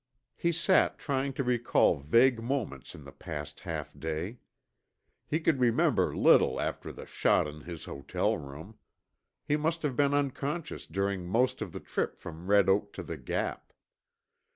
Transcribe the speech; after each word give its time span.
He 0.35 0.51
sat 0.51 0.97
trying 0.97 1.31
to 1.33 1.43
recall 1.43 1.99
vague 1.99 2.41
moments 2.41 2.95
in 2.95 3.03
the 3.03 3.11
past 3.11 3.59
half 3.59 3.91
day. 3.95 4.39
He 5.27 5.39
could 5.39 5.59
remember 5.59 6.17
little 6.17 6.59
after 6.59 6.91
the 6.91 7.05
shot 7.05 7.45
in 7.47 7.61
his 7.61 7.85
hotel 7.85 8.35
room. 8.35 8.79
He 9.45 9.57
must 9.57 9.83
have 9.83 9.95
been 9.95 10.15
unconscious 10.15 10.87
during 10.87 11.27
most 11.27 11.61
of 11.61 11.71
the 11.71 11.79
trip 11.79 12.17
from 12.17 12.47
Red 12.47 12.67
Oak 12.67 12.93
to 12.93 13.03
the 13.03 13.15
Gap. 13.17 13.73